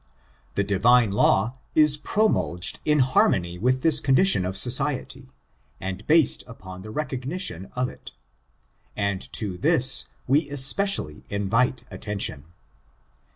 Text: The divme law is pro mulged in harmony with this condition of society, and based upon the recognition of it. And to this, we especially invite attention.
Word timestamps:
The 0.55 0.63
divme 0.63 1.11
law 1.13 1.59
is 1.75 1.95
pro 1.95 2.27
mulged 2.27 2.79
in 2.85 3.01
harmony 3.01 3.59
with 3.59 3.83
this 3.83 3.99
condition 3.99 4.45
of 4.45 4.57
society, 4.57 5.29
and 5.79 6.07
based 6.07 6.43
upon 6.47 6.81
the 6.81 6.89
recognition 6.89 7.67
of 7.75 7.87
it. 7.87 8.11
And 8.97 9.21
to 9.33 9.59
this, 9.59 10.05
we 10.25 10.49
especially 10.49 11.23
invite 11.29 11.83
attention. 11.91 12.45